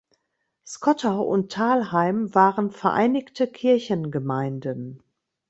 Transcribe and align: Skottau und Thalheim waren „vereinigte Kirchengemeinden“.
Skottau 0.65 1.21
und 1.21 1.51
Thalheim 1.51 2.33
waren 2.33 2.71
„vereinigte 2.71 3.45
Kirchengemeinden“. 3.45 5.03